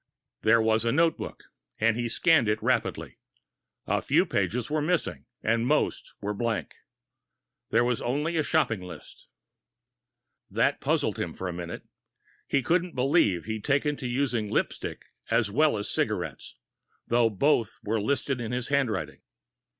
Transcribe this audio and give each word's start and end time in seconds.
There 0.41 0.59
was 0.63 0.83
a 0.83 0.91
notebook, 0.91 1.43
and 1.79 1.95
he 1.95 2.09
scanned 2.09 2.47
it 2.47 2.63
rapidly. 2.63 3.19
A 3.85 4.01
few 4.01 4.25
pages 4.25 4.67
were 4.67 4.81
missing, 4.81 5.27
and 5.43 5.67
most 5.67 6.15
were 6.19 6.33
blank. 6.33 6.73
There 7.69 7.83
was 7.83 8.01
only 8.01 8.35
a 8.35 8.41
shopping 8.41 8.81
list. 8.81 9.27
That 10.49 10.81
puzzled 10.81 11.19
him 11.19 11.35
for 11.35 11.47
a 11.47 11.53
minute 11.53 11.87
he 12.47 12.63
couldn't 12.63 12.95
believe 12.95 13.45
he'd 13.45 13.63
taken 13.63 13.95
to 13.97 14.07
using 14.07 14.49
lipstick 14.49 15.05
as 15.29 15.51
well 15.51 15.77
as 15.77 15.87
cigarettes, 15.87 16.55
though 17.05 17.29
both 17.29 17.77
were 17.83 18.01
listed 18.01 18.41
in 18.41 18.51
his 18.51 18.69
handwriting. 18.69 19.21